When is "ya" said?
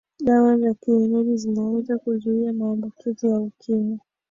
3.27-3.39